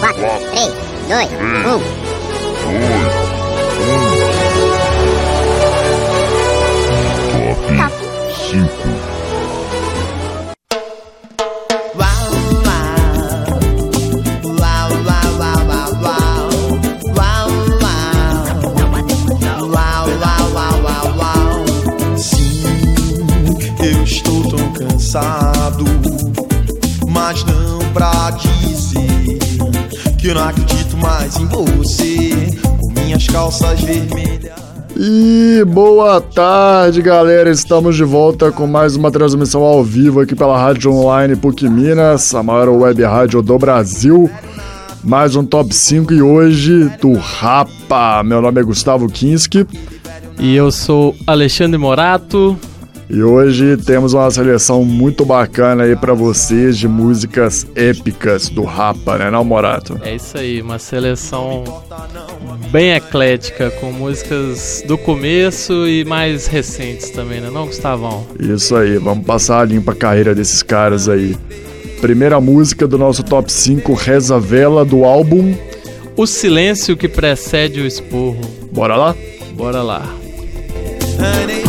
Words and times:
4, 0.00 0.14
3, 0.14 0.72
2, 1.08 1.28
1. 1.28 1.80
Top 7.76 7.92
5. 8.50 9.10
mas 27.30 27.44
não 27.44 27.78
pra 27.92 28.30
dizer 28.30 28.89
que 30.20 30.28
eu 30.28 30.34
não 30.34 30.48
acredito 30.48 30.96
mais 30.98 31.34
em 31.36 31.46
você. 31.46 32.48
Com 32.78 32.92
minhas 32.92 33.26
calças 33.26 33.80
vermelhas. 33.80 34.52
E 34.94 35.64
boa 35.66 36.20
tarde, 36.20 37.00
galera. 37.00 37.50
Estamos 37.50 37.96
de 37.96 38.04
volta 38.04 38.52
com 38.52 38.66
mais 38.66 38.96
uma 38.96 39.10
transmissão 39.10 39.62
ao 39.62 39.82
vivo 39.82 40.20
aqui 40.20 40.36
pela 40.36 40.58
Rádio 40.58 40.92
Online 40.92 41.36
PUC 41.36 41.66
Minas, 41.70 42.34
a 42.34 42.42
maior 42.42 42.68
web 42.68 43.02
rádio 43.02 43.40
do 43.40 43.58
Brasil. 43.58 44.30
Mais 45.02 45.34
um 45.34 45.44
top 45.44 45.74
5 45.74 46.12
e 46.12 46.20
hoje 46.20 46.92
do 47.00 47.14
Rapa. 47.14 48.22
Meu 48.22 48.42
nome 48.42 48.60
é 48.60 48.64
Gustavo 48.64 49.08
Kinski. 49.08 49.66
E 50.38 50.54
eu 50.54 50.70
sou 50.70 51.16
Alexandre 51.26 51.78
Morato. 51.78 52.58
E 53.12 53.24
hoje 53.24 53.76
temos 53.76 54.14
uma 54.14 54.30
seleção 54.30 54.84
muito 54.84 55.24
bacana 55.24 55.82
aí 55.82 55.96
para 55.96 56.14
vocês 56.14 56.78
de 56.78 56.86
músicas 56.86 57.66
épicas 57.74 58.48
do 58.48 58.62
Rapa, 58.62 59.18
né, 59.18 59.28
não, 59.28 59.42
Morato? 59.42 60.00
É 60.04 60.14
isso 60.14 60.38
aí, 60.38 60.62
uma 60.62 60.78
seleção 60.78 61.64
bem 62.70 62.92
eclética, 62.92 63.68
com 63.80 63.90
músicas 63.90 64.84
do 64.86 64.96
começo 64.96 65.88
e 65.88 66.04
mais 66.04 66.46
recentes 66.46 67.10
também, 67.10 67.40
né, 67.40 67.50
não, 67.50 67.66
Gustavão? 67.66 68.24
Isso 68.38 68.76
aí, 68.76 68.96
vamos 68.96 69.26
passar 69.26 69.62
a 69.62 69.64
limpa 69.64 69.92
carreira 69.92 70.32
desses 70.32 70.62
caras 70.62 71.08
aí. 71.08 71.36
Primeira 72.00 72.40
música 72.40 72.86
do 72.86 72.96
nosso 72.96 73.24
top 73.24 73.50
5 73.50 73.92
Reza 73.92 74.38
Vela 74.38 74.86
do 74.86 75.04
álbum 75.04 75.54
O 76.16 76.26
Silêncio 76.26 76.96
que 76.96 77.08
precede 77.08 77.80
o 77.80 77.86
Esporro. 77.86 78.40
Bora 78.70 78.94
lá? 78.94 79.16
Bora 79.56 79.82
lá. 79.82 80.14
Honey. 81.18 81.59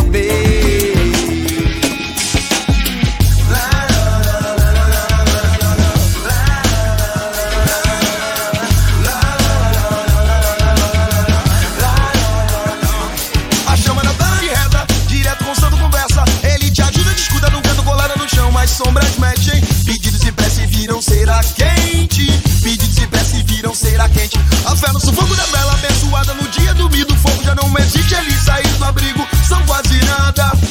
não 27.54 27.78
existe, 27.78 28.14
ele 28.14 28.32
sair 28.32 28.68
do 28.78 28.84
abrigo, 28.84 29.26
são 29.46 29.64
quase 29.66 30.02
nada. 30.04 30.61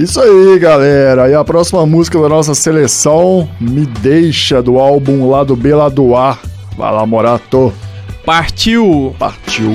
Isso 0.00 0.18
aí, 0.18 0.58
galera. 0.58 1.28
E 1.28 1.34
a 1.34 1.44
próxima 1.44 1.84
música 1.84 2.18
da 2.18 2.26
nossa 2.26 2.54
seleção, 2.54 3.46
Me 3.60 3.84
Deixa, 3.84 4.62
do 4.62 4.78
álbum 4.78 5.28
Lado 5.28 5.54
B, 5.54 5.74
Lado 5.74 6.16
A. 6.16 6.38
Vai 6.74 6.90
lá, 6.90 7.04
Morato. 7.04 7.70
Partiu! 8.24 9.14
Partiu! 9.18 9.74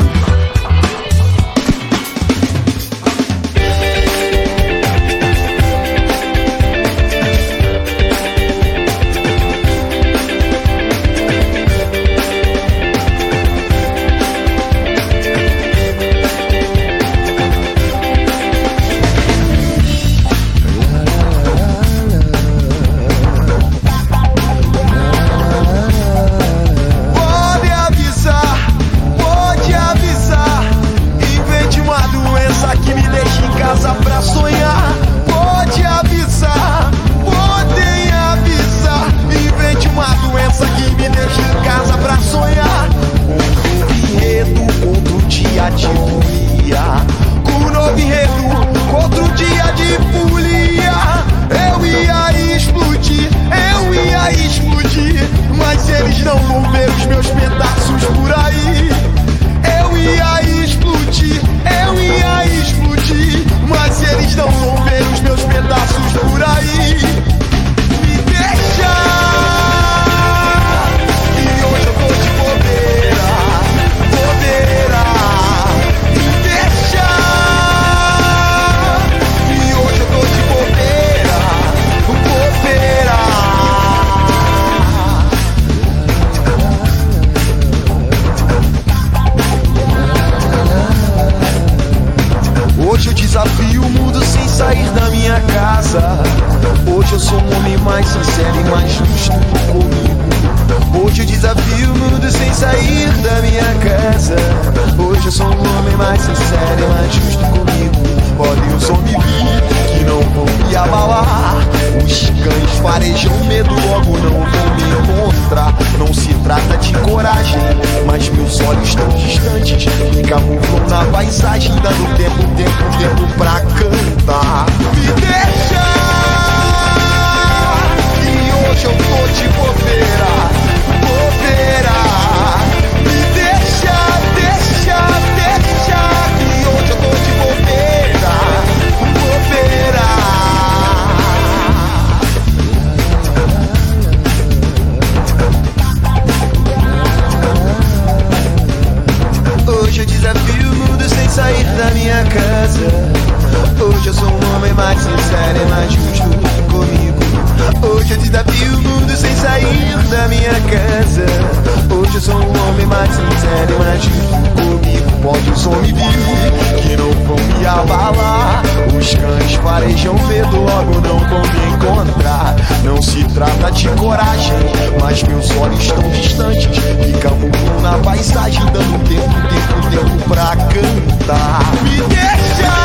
mais 163.06 163.16
sincero 163.16 163.74
e 163.74 163.84
mexe 163.84 164.10
comigo. 164.10 165.12
Pode 165.22 165.60
sobreviver 165.60 166.54
que 166.82 166.98
não 166.98 167.12
vão 167.26 167.38
me 167.38 167.66
abalar. 167.66 168.64
Os 168.98 169.14
cães 169.14 169.54
farejam 169.56 170.16
medo, 170.28 170.58
logo 170.58 171.02
não 171.02 171.20
vão 171.20 171.42
me 171.42 171.74
encontrar. 171.74 172.56
Não 172.84 173.02
se 173.02 173.24
trata 173.26 173.72
de 173.72 173.90
coragem, 173.90 174.54
mas 175.00 175.24
meus 175.24 175.50
olhos 175.58 175.80
estão 175.80 176.10
distantes. 176.10 176.78
Fica 177.06 177.30
voando 177.30 177.82
na 177.82 177.98
paisagem, 178.00 178.64
dando 178.66 179.04
tempo, 179.08 179.34
tempo, 179.50 179.90
tempo 179.90 180.30
pra 180.30 180.56
cantar. 180.56 181.74
Me 181.84 182.02
deixa! 182.08 182.85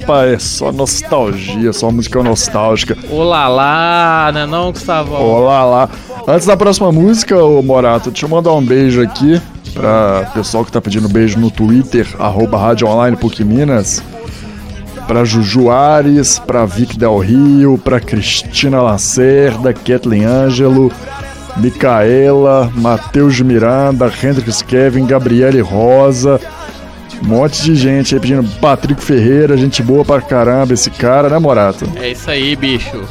rapaz, 0.00 0.32
é 0.32 0.38
só 0.38 0.72
nostalgia, 0.72 1.72
só 1.72 1.90
música 1.90 2.22
nostálgica. 2.22 2.96
Olá 3.10 3.48
lá, 3.48 4.30
né 4.32 4.46
não, 4.46 4.72
Gustavo? 4.72 5.14
Olá 5.14 5.64
lá. 5.64 5.88
Antes 6.26 6.46
da 6.46 6.56
próxima 6.56 6.90
música, 6.90 7.36
ô 7.36 7.62
Morato, 7.62 8.10
deixa 8.10 8.26
eu 8.26 8.30
mandar 8.30 8.52
um 8.52 8.64
beijo 8.64 9.02
aqui 9.02 9.40
pra 9.74 10.30
pessoal 10.34 10.64
que 10.64 10.72
tá 10.72 10.80
pedindo 10.80 11.08
beijo 11.08 11.38
no 11.38 11.50
Twitter, 11.50 12.06
arroba 12.18 12.58
Rádio 12.58 12.88
Online 12.88 13.16
PUC 13.16 13.44
Minas. 13.44 14.02
Pra 15.06 15.24
Juju 15.24 15.70
Ares, 15.70 16.38
pra 16.38 16.64
Vic 16.64 16.96
Del 16.96 17.18
Rio, 17.18 17.76
pra 17.78 17.98
Cristina 17.98 18.80
Lacerda, 18.80 19.72
Kathleen 19.72 20.24
Ângelo, 20.24 20.92
Micaela, 21.56 22.70
Matheus 22.76 23.34
de 23.34 23.42
Miranda, 23.42 24.12
Hendrix 24.22 24.62
Kevin, 24.62 25.06
Gabriele 25.06 25.60
Rosa, 25.60 26.40
um 27.22 27.26
monte 27.28 27.62
de 27.62 27.74
gente 27.74 28.14
aí 28.14 28.20
pedindo 28.20 28.48
Patrick 28.60 29.02
Ferreira, 29.02 29.56
gente 29.56 29.82
boa 29.82 30.04
pra 30.04 30.20
caramba 30.20 30.72
esse 30.74 30.90
cara, 30.90 31.28
né, 31.28 31.38
Morato? 31.38 31.86
É 31.96 32.10
isso 32.10 32.30
aí, 32.30 32.56
bicho. 32.56 33.02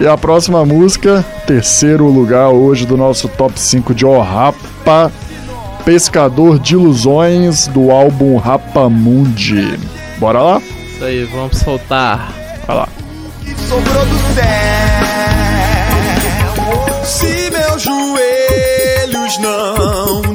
E 0.00 0.06
a 0.06 0.16
próxima 0.16 0.64
música, 0.64 1.24
terceiro 1.46 2.06
lugar 2.06 2.50
hoje 2.50 2.86
do 2.86 2.96
nosso 2.96 3.28
top 3.28 3.58
5 3.58 3.94
de 3.94 4.04
O 4.04 4.20
Rapa, 4.20 5.10
Pescador 5.84 6.58
de 6.58 6.74
Ilusões, 6.74 7.66
do 7.68 7.90
álbum 7.90 8.36
Rapamundi. 8.36 9.78
Bora 10.18 10.40
lá? 10.42 10.62
Isso 10.86 11.04
aí, 11.04 11.24
vamos 11.24 11.58
soltar. 11.58 12.32
Vai 12.66 12.76
lá. 12.76 12.88
que 13.44 13.54
sobrou 13.62 14.04
do 14.04 14.18
céu. 14.34 14.44
Se 17.04 17.50
meus 17.50 17.82
joelhos 17.82 19.38
não 19.38 20.25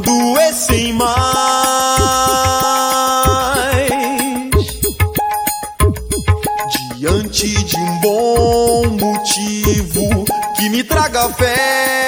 me 11.29 11.35
traga 11.35 12.00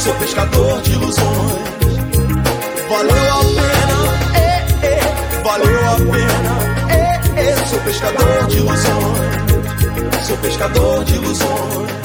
sou 0.00 0.14
pescador 0.14 0.80
de 0.80 0.92
ilusões. 0.92 1.60
Valeu 2.88 3.34
a 3.34 3.44
pena, 3.44 3.98
é, 4.34 4.86
é, 4.86 5.42
valeu 5.44 5.88
a 5.88 5.96
pena, 5.96 6.52
é, 6.90 7.40
é. 7.40 7.56
Sou 7.66 7.78
pescador 7.80 8.46
de 8.48 8.56
ilusões, 8.56 10.26
sou 10.26 10.36
pescador 10.38 11.04
de 11.04 11.14
ilusões. 11.16 11.99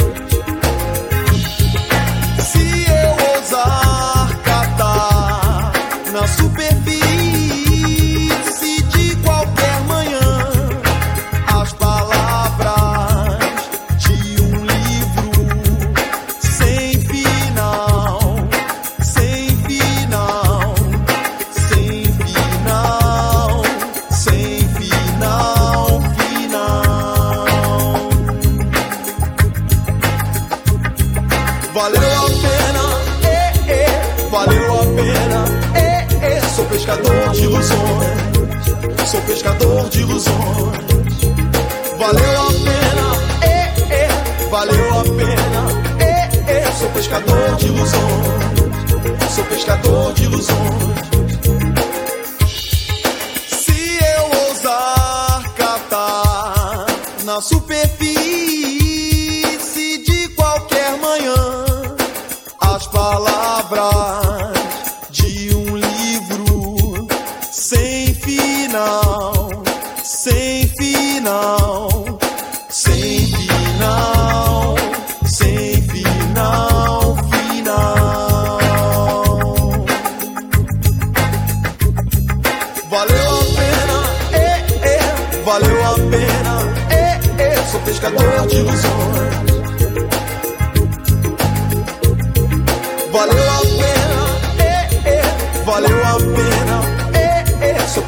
Pescador 39.26 39.90
de 39.90 40.02
ilusões. 40.02 40.36
Valeu 41.98 42.42
a 42.42 42.52
pena, 42.52 43.08
é, 43.42 43.94
é, 43.94 44.50
valeu 44.50 45.00
a 45.00 45.04
pena, 45.04 46.04
é, 46.04 46.52
é. 46.52 46.72
Sou 46.72 46.90
pescador 46.90 47.56
de 47.56 47.68
ilusões, 47.68 49.34
sou 49.34 49.44
pescador 49.46 50.14
de 50.14 50.24
ilusões. 50.24 51.15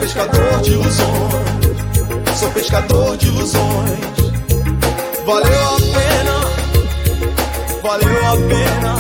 Pescador 0.08 0.62
de 0.62 0.72
ilusões, 0.72 2.40
sou 2.40 2.50
pescador 2.52 3.18
de 3.18 3.28
ilusões. 3.28 4.00
Valeu 5.26 5.68
a 5.68 5.78
pena, 5.98 6.40
valeu 7.84 8.26
a 8.26 8.38
pena, 8.48 8.96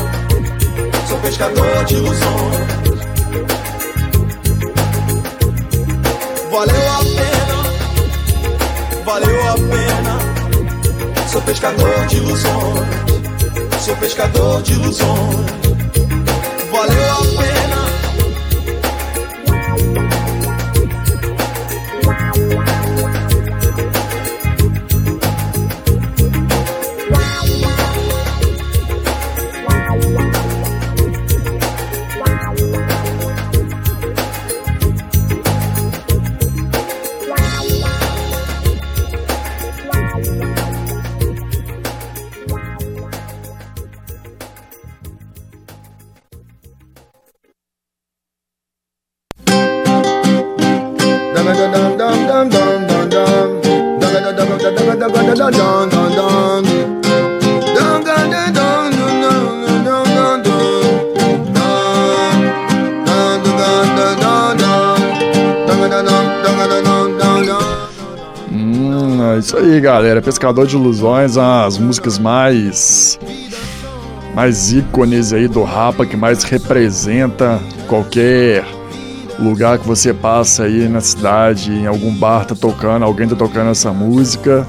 sou 1.08 1.18
pescador 1.20 1.86
de 1.86 1.96
ilusões. 1.96 2.68
Valeu 6.52 6.92
a 6.92 7.00
pena, 7.16 7.58
valeu 9.06 9.50
a 9.50 9.54
pena. 9.54 10.18
Sou 11.32 11.42
pescador 11.42 12.06
de 12.08 12.18
ilusões, 12.18 12.88
sou 13.80 13.96
pescador 13.96 14.62
de 14.62 14.74
ilusões. 14.74 15.46
Valeu 16.70 17.14
a 17.14 17.42
pena. 17.42 17.76
Hum, 68.51 69.36
É 69.36 69.39
isso 69.39 69.56
aí, 69.56 69.80
galera. 69.80 70.22
Pescador 70.22 70.68
de 70.68 70.75
Ilusões, 70.75 71.38
as 71.38 71.77
músicas 71.77 72.20
mais. 72.20 73.18
mais 74.36 74.74
ícones 74.74 75.32
aí 75.32 75.48
do 75.48 75.63
Rapa, 75.63 76.06
que 76.06 76.18
mais 76.18 76.44
representa 76.44 77.62
qualquer 77.88 78.66
lugar 79.39 79.80
que 79.80 79.88
você 79.88 80.13
passa 80.13 80.63
aí 80.63 80.89
na 80.89 81.00
cidade, 81.00 81.72
em 81.72 81.88
algum 81.88 82.13
bar 82.13 82.44
tá 82.46 82.54
tocando, 82.54 83.06
alguém 83.06 83.30
tá 83.30 83.36
tocando 83.36 83.70
essa 83.70 83.94
música. 83.94 84.68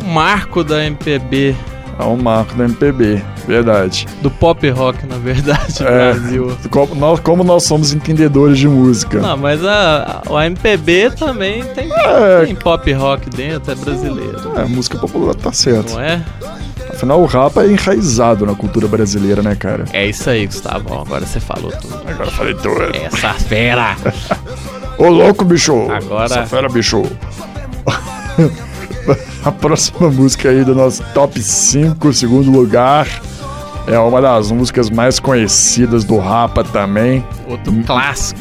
O 0.00 0.04
marco 0.04 0.64
da 0.64 0.84
MPB, 0.84 1.54
É 1.98 2.02
um 2.04 2.16
marco 2.16 2.54
da 2.54 2.64
MPB, 2.64 3.22
verdade. 3.46 4.06
do 4.22 4.30
pop 4.30 4.68
rock, 4.70 5.06
na 5.06 5.16
verdade, 5.18 5.82
no 5.82 5.88
É. 5.88 6.12
Brasil. 6.14 6.56
Como 6.70 6.94
nós, 6.94 7.20
como 7.20 7.44
nós 7.44 7.64
somos 7.64 7.92
entendedores 7.92 8.58
de 8.58 8.66
música. 8.66 9.20
Não, 9.20 9.36
mas 9.36 9.64
a, 9.64 10.22
a 10.34 10.46
MPB 10.46 11.10
também 11.10 11.62
tem, 11.74 11.90
É. 11.92 12.46
tem 12.46 12.54
pop 12.54 12.90
rock 12.94 13.28
dentro, 13.30 13.72
é 13.72 13.74
brasileiro, 13.74 14.52
É, 14.58 14.64
música 14.64 14.98
popular 14.98 15.34
tá 15.34 15.52
certo. 15.52 15.92
não 15.92 16.00
é? 16.00 16.24
Afinal, 16.90 17.20
o 17.20 17.26
rapa 17.26 17.62
é 17.64 17.70
enraizado 17.70 18.44
na 18.46 18.54
cultura 18.54 18.86
brasileira, 18.88 19.42
né, 19.42 19.54
cara? 19.54 19.84
É 19.92 20.06
isso 20.06 20.28
aí, 20.30 20.46
Gustavo. 20.46 20.94
Agora 21.00 21.24
você 21.26 21.40
falou 21.40 21.70
tudo. 21.72 22.00
Agora 22.06 22.24
eu 22.28 22.32
falei 22.32 22.54
tudo. 22.54 22.82
Essa 22.94 23.32
fera! 23.34 23.96
Ô, 24.98 25.08
louco, 25.08 25.44
bicho! 25.44 25.90
Agora- 25.90 26.24
Essa 26.24 26.46
fera, 26.46 26.68
bicho! 26.68 27.02
A 29.44 29.50
próxima 29.50 30.08
música 30.10 30.48
aí 30.48 30.64
do 30.64 30.74
nosso 30.74 31.02
top 31.14 31.40
5, 31.40 32.12
segundo 32.12 32.50
lugar, 32.50 33.06
é 33.86 33.98
uma 33.98 34.20
das 34.20 34.50
músicas 34.50 34.90
mais 34.90 35.18
conhecidas 35.18 36.04
do 36.04 36.18
Rapa 36.18 36.62
também. 36.62 37.24
Outro 37.48 37.72
clássico. 37.84 38.40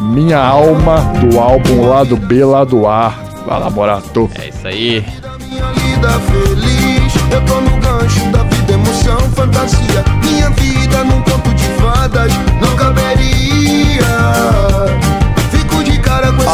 Minha 0.00 0.38
Alma, 0.38 0.96
do 1.20 1.38
álbum 1.38 1.88
Lado 1.88 2.16
B, 2.16 2.44
Lado 2.44 2.86
A. 2.86 3.10
Vai 3.46 3.60
lá, 3.60 3.70
Morato. 3.70 4.30
É 4.40 4.48
isso 4.48 4.66
aí. 4.66 5.04
Minha 5.48 5.66
vida 5.72 6.08
feliz, 6.20 7.14
eu 7.30 7.40
tô 7.44 7.60
no 7.60 7.76
gancho 7.80 8.30
da 8.30 8.42
vida, 8.44 8.72
emoção, 8.72 9.18
fantasia. 9.34 10.04
Minha 10.24 10.50
vida 10.50 11.04
num 11.04 11.20
conto 11.22 11.54
de 11.54 11.64
fadas, 11.80 12.32
não 12.60 12.74
caberia. 12.76 13.42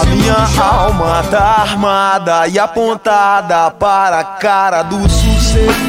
Minha 0.08 0.46
alma 0.60 1.22
tá 1.30 1.62
armada 1.62 2.48
e 2.48 2.58
apontada 2.58 3.70
para 3.70 4.20
a 4.20 4.24
cara 4.24 4.82
do 4.82 5.08
sucesso. 5.08 5.88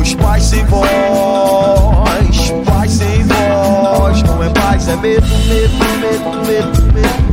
Os 0.00 0.14
pais 0.14 0.42
sem 0.44 0.64
voz, 0.66 0.90
pais 2.66 2.92
sem 2.92 3.24
voz. 3.24 4.22
Não 4.22 4.42
é 4.42 4.48
paz, 4.50 4.88
é 4.88 4.96
medo, 4.96 5.26
medo, 5.48 5.74
medo, 6.00 6.30
medo, 6.46 6.82
medo. 6.92 7.24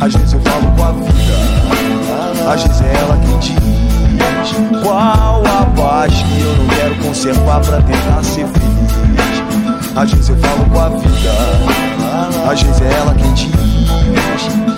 Às 0.00 0.14
vezes 0.14 0.32
eu 0.34 0.40
falo 0.40 0.70
com 0.76 0.84
a 0.84 0.92
vida, 0.92 2.52
às 2.52 2.62
vezes 2.62 2.80
é 2.82 2.94
ela 2.94 3.18
quem 3.18 3.38
diz. 3.38 3.56
Qual 4.82 5.42
a 5.44 5.66
paz 5.76 6.12
que 6.14 6.40
eu 6.40 6.56
não 6.56 6.66
quero 6.68 6.94
conservar 6.96 7.60
pra 7.60 7.82
tentar 7.82 8.22
ser 8.22 8.46
feliz? 8.46 9.25
Às 9.96 10.12
vezes 10.12 10.28
eu 10.28 10.36
falo 10.36 10.66
com 10.66 10.78
a 10.78 10.88
vida, 10.90 11.32
às 12.50 12.60
vezes 12.60 12.82
é 12.82 12.92
ela 12.92 13.14
quem 13.14 13.32
diz. 13.32 13.50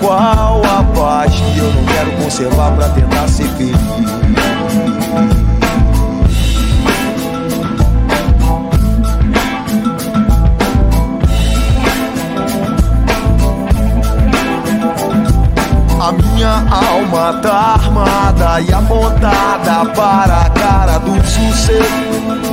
Qual 0.01 0.63
a 0.65 0.85
paz 0.95 1.35
que 1.35 1.59
eu 1.59 1.73
não 1.75 1.85
quero 1.87 2.13
conservar 2.23 2.71
pra 2.77 2.89
tentar 2.91 3.27
ser 3.27 3.49
feliz? 3.57 3.77
A 16.01 16.13
minha 16.13 16.65
alma 16.71 17.41
tá 17.43 17.75
armada 17.75 18.61
e 18.61 18.73
apontada 18.73 19.85
para 19.97 20.43
a 20.43 20.51
cara 20.51 20.99
do 20.99 21.17
sucesso. 21.27 22.48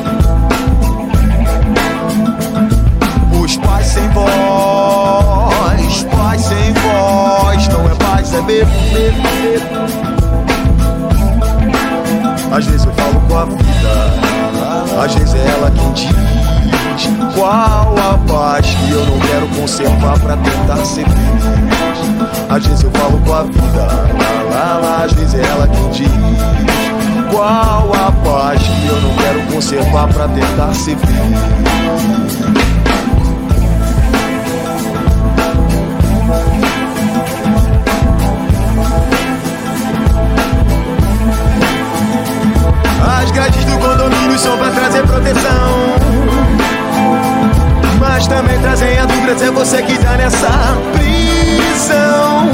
Voz, 4.15 6.04
pais 6.04 6.41
sem 6.41 6.73
voz, 6.73 7.67
não 7.67 7.86
é 7.86 7.95
paz, 7.95 8.34
é 8.34 8.41
medo, 8.41 8.71
medo, 8.93 9.21
medo. 9.41 9.65
Às 12.51 12.65
vezes 12.65 12.86
eu 12.86 12.93
falo 12.93 13.19
com 13.28 13.38
a 13.38 13.45
vida, 13.45 14.13
às 15.04 15.13
vezes 15.13 15.36
é 15.36 15.45
ela 15.49 15.69
quem 15.71 15.91
diz. 15.91 16.15
Qual 17.36 17.95
a 17.97 18.17
paz 18.25 18.65
que 18.65 18.91
eu 18.91 19.06
não 19.06 19.19
quero 19.19 19.47
conservar 19.49 20.17
pra 20.19 20.38
tentar 20.38 20.86
ser 20.86 21.04
feliz? 21.04 21.43
Às 22.49 22.65
vezes 22.65 22.84
eu 22.86 22.91
falo 22.91 23.19
com 23.19 23.34
a 23.34 23.43
vida, 23.43 23.86
lá, 24.17 24.43
lá, 24.49 24.80
lá, 24.82 25.04
às 25.04 25.12
vezes 25.12 25.34
é 25.36 25.41
ela 25.41 25.67
quem 25.67 25.89
diz. 25.89 26.12
Qual 27.32 27.91
a 27.93 28.12
paz 28.23 28.62
que 28.62 28.88
eu 28.88 29.01
não 29.01 29.13
quero 29.17 29.41
conservar 29.54 30.08
pra 30.08 30.30
tentar 30.30 30.73
ser 30.73 30.95
feliz? 30.95 32.75
As 43.08 43.30
grades 43.32 43.63
do 43.65 43.78
condomínio 43.78 44.38
são 44.39 44.58
pra 44.58 44.72
trazer 44.72 45.04
proteção. 45.06 45.96
Mas 48.00 48.28
também 48.28 48.60
trazem 48.60 48.98
a 48.98 49.06
dúvida 49.06 49.46
é 49.46 49.52
você 49.52 49.82
que 49.84 49.98
tá 50.00 50.18
nessa 50.18 50.50
prisão. 50.94 52.50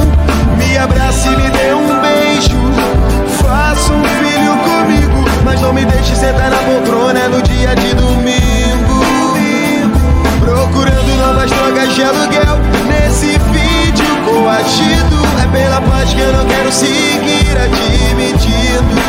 Me 0.58 0.78
abrace 0.78 1.28
e 1.28 1.38
me 1.38 1.50
dê 1.50 1.74
um 1.74 2.02
beijo. 2.02 2.58
Faça 3.42 3.94
um 3.94 4.04
filho 4.04 4.58
comigo. 4.58 5.26
Mas 5.46 5.62
não 5.62 5.72
me 5.74 5.86
deixe 5.86 6.16
sentar 6.16 6.50
na 6.50 6.58
poltrona 6.58 7.28
no 7.30 7.42
dia 7.42 7.74
de 7.76 7.94
domingo. 7.96 9.06
Procurando 10.40 11.16
novas 11.18 11.50
drogas 11.50 11.94
de 11.94 12.04
aluguel. 12.04 12.60
Nesse 12.88 13.38
vídeo 13.52 14.06
coagido. 14.26 15.22
É 15.42 15.48
pela 15.48 15.82
paz 15.82 16.14
que 16.14 16.20
eu 16.20 16.34
não 16.34 16.46
quero 16.46 16.72
seguir 16.72 17.58
admitindo. 17.58 19.02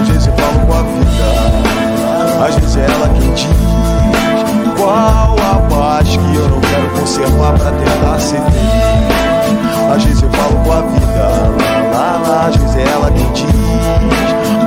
Vezes 0.00 0.26
eu 0.26 0.32
falo 0.32 0.66
com 0.66 0.72
a 0.72 0.82
vida, 0.82 1.28
às 2.48 2.54
vezes 2.54 2.76
é 2.76 2.86
ela 2.86 3.08
quem 3.10 3.34
diz 3.34 3.46
qual 4.76 5.36
a 5.38 5.60
paz 5.68 6.08
que 6.08 6.34
eu 6.34 6.48
não 6.48 6.60
quero 6.60 6.88
conservar 6.98 7.52
pra 7.52 7.70
tentar 7.70 8.18
ser 8.18 8.40
feliz. 8.40 10.04
Vezes 10.04 10.22
eu 10.22 10.30
falo 10.30 10.56
com 10.64 10.72
a 10.72 10.80
vida, 10.80 11.28
lá, 11.92 12.22
lá, 12.26 12.46
às 12.48 12.56
vezes 12.56 12.76
é 12.76 12.82
ela 12.90 13.10
quem 13.10 13.30
diz 13.32 13.46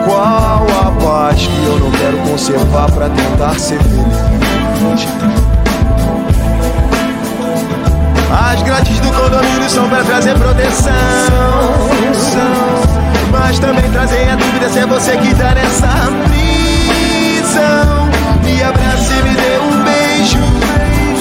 qual 0.06 0.68
a 0.82 0.92
paz 1.04 1.48
que 1.48 1.66
eu 1.66 1.80
não 1.80 1.92
quero 1.92 2.18
conservar 2.30 2.92
pra 2.92 3.10
tentar 3.10 3.60
ser 3.60 3.80
feliz. 3.82 5.53
As 8.34 8.64
grades 8.64 9.00
do 9.00 9.12
condomínio 9.12 9.70
são 9.70 9.88
pra 9.88 10.04
trazer 10.04 10.36
proteção. 10.40 10.92
Mas 13.32 13.60
também 13.60 13.88
trazem 13.92 14.28
a 14.28 14.36
dúvida 14.36 14.70
se 14.70 14.80
é 14.80 14.88
você 14.88 15.16
que 15.18 15.36
tá 15.36 15.54
nessa 15.54 15.88
prisão. 16.26 18.10
Me 18.44 18.64
abrace 18.64 19.14
e 19.14 19.22
me 19.22 19.36
dê 19.36 19.60
um 19.60 19.84
beijo. 19.84 20.40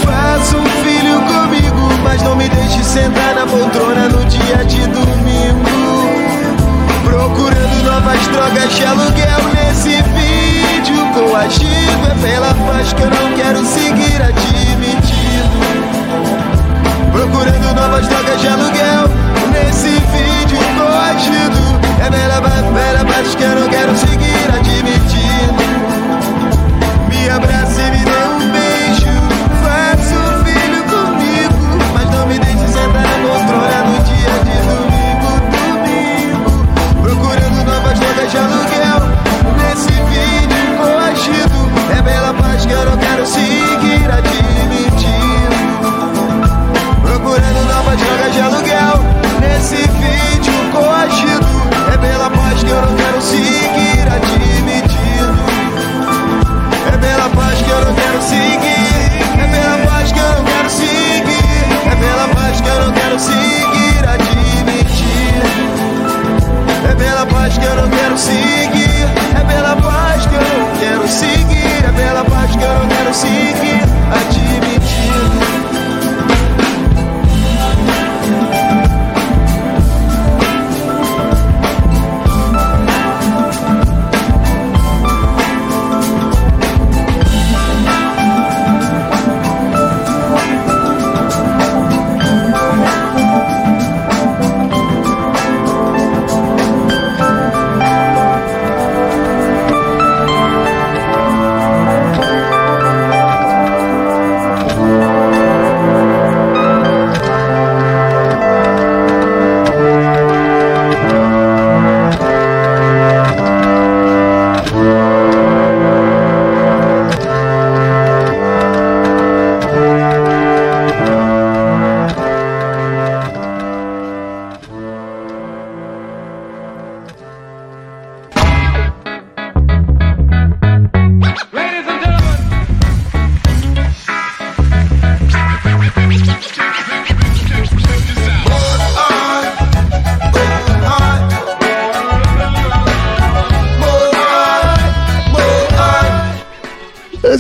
Faça 0.07 0.57
um 0.57 0.64
filho 0.83 1.20
comigo, 1.20 1.90
mas 2.03 2.22
não 2.22 2.35
me 2.35 2.48
deixe 2.48 2.83
sentar 2.83 3.35
na 3.35 3.46
poltrona 3.46 4.09
no 4.09 4.25
dia 4.25 4.64
de 4.64 4.87
domingo. 4.87 5.68
Procurando 7.05 7.83
novas 7.85 8.27
drogas 8.29 8.72
de 8.75 8.87
aluguel 8.87 9.42
nesse 9.53 10.01
vídeo 10.01 11.07
coagido. 11.12 12.07
É 12.11 12.14
pela 12.27 12.55
paz 12.66 12.90
que 12.94 13.03
eu 13.03 13.11
não 13.11 13.33
quero 13.37 13.62
seguir 13.66 14.22
admitindo. 14.22 15.82
Procurando 17.12 17.75
novas 17.75 18.09
drogas 18.09 18.40
de 18.40 18.48
aluguel. 18.48 19.09
Nesse 19.53 19.88
vídeo 19.88 20.59
coagido 20.77 21.81
É 22.01 22.11
bela, 22.11 22.40
bela 22.40 23.05
paz 23.05 23.35
que 23.35 23.42
eu 23.42 23.55
não 23.55 23.68
quero 23.68 23.96
seguir 23.96 24.48
admitindo 24.48 24.71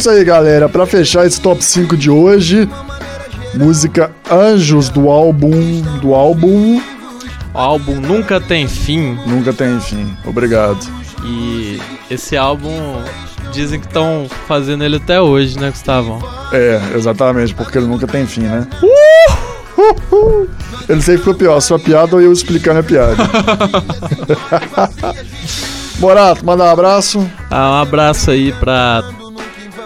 isso 0.02 0.10
aí, 0.10 0.24
galera. 0.24 0.68
Pra 0.68 0.84
fechar 0.84 1.24
esse 1.24 1.40
top 1.40 1.64
5 1.64 1.96
de 1.96 2.10
hoje, 2.10 2.68
música 3.54 4.10
Anjos 4.28 4.88
do 4.88 5.08
álbum 5.08 5.80
do 6.00 6.12
álbum 6.12 6.82
O 7.54 7.58
álbum 7.58 8.00
Nunca 8.00 8.40
Tem 8.40 8.66
Fim 8.66 9.16
Nunca 9.24 9.52
Tem 9.52 9.78
Fim. 9.78 10.12
Obrigado. 10.24 10.80
e 11.24 11.80
esse 12.10 12.36
álbum 12.36 13.00
dizem 13.52 13.78
que 13.78 13.86
estão 13.86 14.26
fazendo 14.48 14.82
ele 14.82 14.96
até 14.96 15.20
hoje, 15.20 15.56
né, 15.56 15.70
Gustavo? 15.70 16.20
É, 16.52 16.80
exatamente, 16.96 17.54
porque 17.54 17.78
ele 17.78 17.86
nunca 17.86 18.08
tem 18.08 18.26
fim, 18.26 18.40
né? 18.40 18.66
Ele 20.88 21.00
sempre 21.00 21.18
ficou 21.18 21.34
pior, 21.34 21.60
sua 21.60 21.78
piada 21.78 22.16
ou 22.16 22.20
eu 22.20 22.32
explicando 22.32 22.80
a 22.80 22.82
piada. 22.82 23.16
Morato, 26.00 26.44
manda 26.44 26.64
um 26.64 26.68
abraço. 26.68 27.30
Ah, 27.48 27.78
um 27.78 27.82
abraço 27.82 28.30
aí 28.32 28.52
pra 28.52 29.04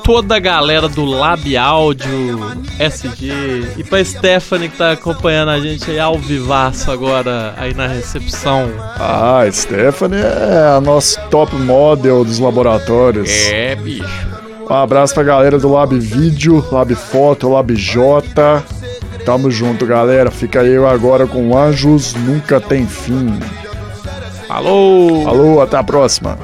toda 0.06 0.36
a 0.36 0.38
galera 0.38 0.88
do 0.88 1.04
Lab 1.04 1.56
Áudio 1.56 2.40
SG 2.78 3.72
e 3.76 3.82
pra 3.82 4.04
Stephanie 4.04 4.68
que 4.68 4.76
tá 4.76 4.92
acompanhando 4.92 5.50
a 5.50 5.58
gente 5.58 5.90
aí 5.90 5.98
ao 5.98 6.16
vivaço 6.16 6.92
agora 6.92 7.52
aí 7.56 7.74
na 7.74 7.88
recepção. 7.88 8.70
Ah, 8.78 9.44
Stephanie 9.50 10.20
é 10.20 10.76
a 10.76 10.80
nossa 10.80 11.20
top 11.22 11.56
model 11.56 12.24
dos 12.24 12.38
laboratórios. 12.38 13.28
É, 13.48 13.74
bicho. 13.74 14.28
Um 14.70 14.74
abraço 14.74 15.12
pra 15.12 15.24
galera 15.24 15.58
do 15.58 15.72
Lab 15.72 15.98
Vídeo, 15.98 16.64
Lab 16.70 16.94
Foto, 16.94 17.48
Lab 17.48 17.74
J. 17.74 18.62
Tamo 19.24 19.50
junto, 19.50 19.84
galera. 19.84 20.30
Fica 20.30 20.62
eu 20.62 20.86
agora 20.86 21.26
com 21.26 21.58
Anjos 21.58 22.14
Nunca 22.14 22.60
Tem 22.60 22.86
Fim. 22.86 23.40
Falou! 24.46 25.24
Falou, 25.24 25.60
até 25.60 25.76
a 25.76 25.82
próxima. 25.82 26.38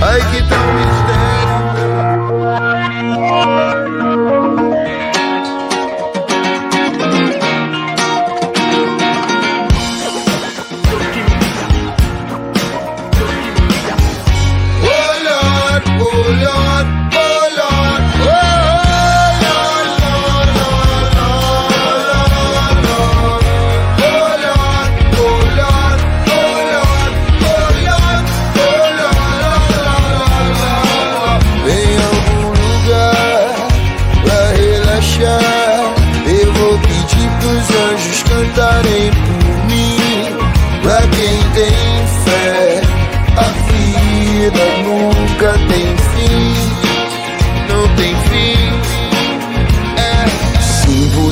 Aí 0.00 0.20
que 0.20 1.03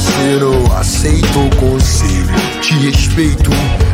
você 0.03 0.38
não 0.41 0.77
aceita 0.77 1.38
o 1.38 1.57
conselho, 1.57 2.27
te 2.61 2.75
respeito. 2.75 3.51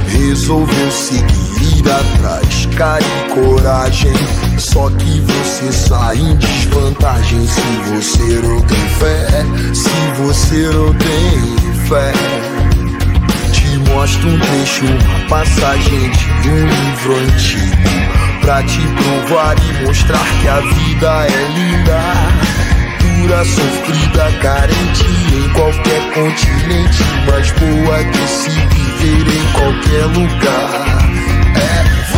Resolveu 0.07 0.90
seguir 0.90 1.85
atrás, 1.87 2.66
cara 2.77 3.03
e 3.03 3.35
coragem. 3.35 4.14
Só 4.59 4.88
que 4.90 5.21
você 5.21 5.71
sai 5.71 6.16
em 6.16 6.35
desvantagem 6.37 7.47
se 7.47 7.61
você 7.90 8.40
não 8.40 8.61
tem 8.62 8.88
fé. 8.99 9.27
Se 9.75 10.23
você 10.23 10.71
não 10.75 10.94
tem 10.94 11.77
fé. 11.87 12.12
Te 13.53 13.79
mostro 13.90 14.29
um 14.31 14.38
trecho, 14.40 14.87
uma 14.87 15.29
passagem 15.29 16.11
de 16.42 16.49
um 16.49 16.66
livro 16.66 17.16
antigo. 17.16 17.77
Pra 18.40 18.62
te 18.62 18.81
provar 18.81 19.57
e 19.59 19.85
mostrar 19.85 20.25
que 20.40 20.49
a 20.49 20.61
vida 20.61 21.27
é 21.27 21.49
linda. 21.59 22.77
Dura, 23.28 23.44
sofrida, 23.44 24.32
carente 24.40 25.04
em 25.34 25.48
qualquer 25.50 26.12
continente. 26.14 27.02
Mas 27.26 27.50
boa 27.52 28.02
de 28.04 28.26
se 28.26 28.48
viver 28.48 29.28
em 29.28 29.52
qualquer 29.52 30.06
lugar. 30.06 31.10
É, 31.54 32.17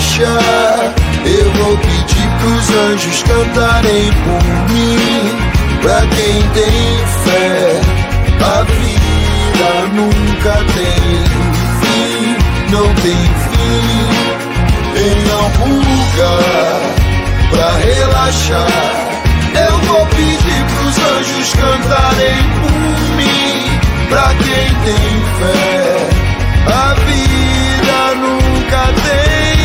relaxar. 0.00 0.94
Eu 1.24 1.52
vou 1.52 1.76
pedir 1.78 2.28
pros 2.40 2.70
anjos 2.70 3.22
cantarem 3.22 4.10
por 4.24 4.72
mim. 4.72 4.98
Pra 5.82 6.00
quem 6.00 6.42
tem 6.50 6.98
fé, 7.24 7.80
a 8.40 8.62
vida 8.64 9.86
nunca 9.94 10.54
tem 10.74 11.24
fim, 11.80 12.36
não 12.70 12.94
tem 12.96 13.16
fim. 13.50 13.80
Em 14.96 15.30
algum 15.32 15.76
lugar 15.76 16.80
pra 17.50 17.70
relaxar. 17.78 19.10
Eu 19.52 19.78
vou 19.80 20.06
pedir 20.06 20.64
pros 20.76 20.96
anjos 20.98 21.52
cantarem 21.54 22.42
por 22.60 23.16
mim. 23.16 23.78
Pra 24.08 24.34
quem 24.34 24.74
tem 24.84 25.22
fé, 25.38 26.08
a 26.66 26.94
vida 26.94 28.14
nunca 28.16 28.92
tem 29.02 29.59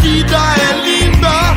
vida 0.00 0.36
é 0.36 0.72
linda. 0.84 1.54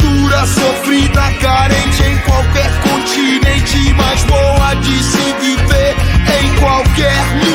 Dura, 0.00 0.46
sofrida, 0.46 1.32
carente 1.40 2.02
em 2.02 2.18
qualquer 2.18 2.70
continente 2.80 3.94
Mas 3.96 4.22
boa 4.24 4.74
de 4.76 5.02
se 5.02 5.32
viver 5.40 5.96
em 6.40 6.60
qualquer 6.60 7.22
lugar 7.34 7.45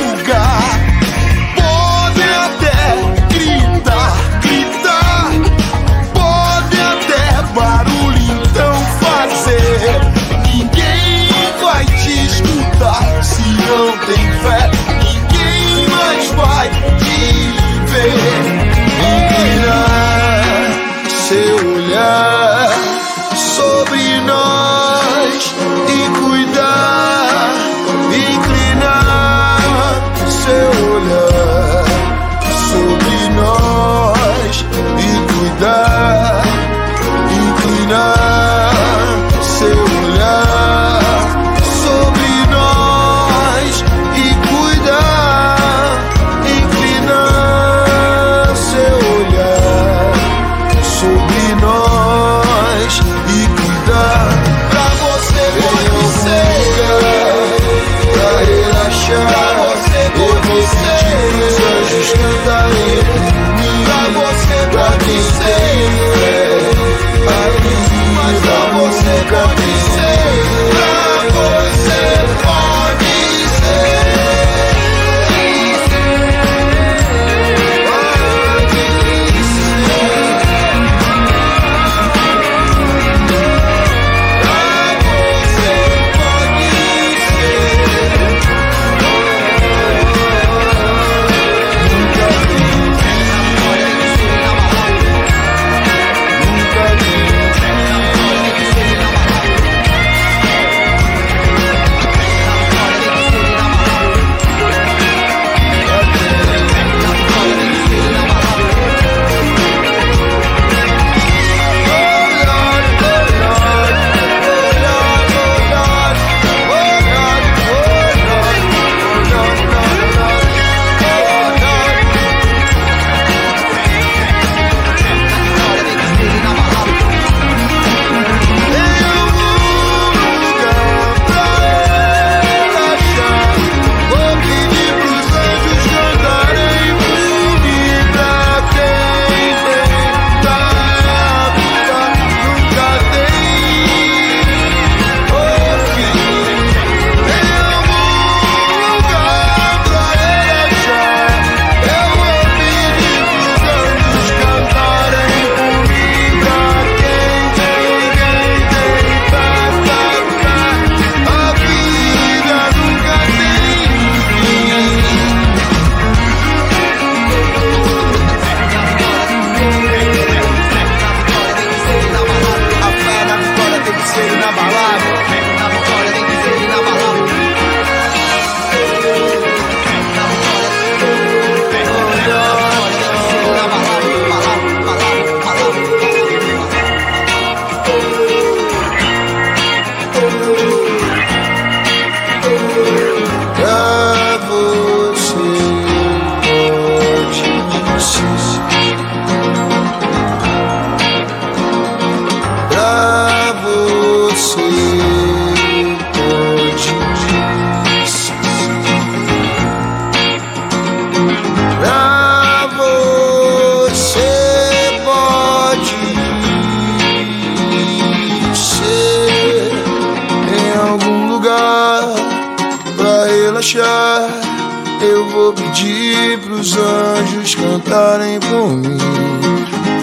vou 225.31 225.53
pedir 225.53 226.39
pros 226.41 226.75
anjos 226.75 227.55
cantarem 227.55 228.39
por 228.39 228.67
mim. 228.75 228.97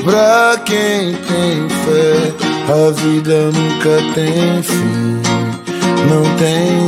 Pra 0.04 0.59
quem 0.64 1.14
tem 1.14 1.68
fé, 1.68 2.33
a 2.72 2.90
vida 2.92 3.50
nunca 3.52 4.00
tem 4.14 4.62
fim. 4.62 5.20
Não 6.09 6.22
tem 6.37 6.87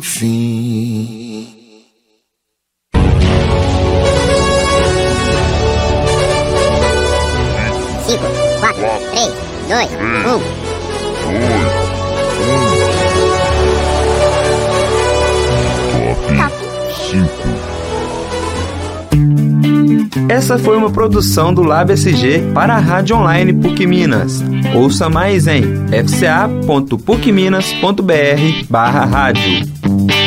fim. 0.00 1.46
Cinco, 8.06 8.24
quatro, 8.60 8.86
três, 9.10 9.32
dois, 9.68 9.90
um. 10.26 11.91
Essa 20.28 20.58
foi 20.58 20.76
uma 20.76 20.90
produção 20.90 21.52
do 21.52 21.62
Lab 21.62 21.92
SG 21.92 22.52
para 22.54 22.74
a 22.74 22.78
Rádio 22.78 23.16
Online 23.16 23.52
PUC 23.52 23.86
Minas. 23.86 24.42
Ouça 24.74 25.08
mais 25.08 25.46
em 25.46 25.62
fca.pucminas.br 25.88 28.66
barra 28.68 29.04
rádio. 29.04 30.21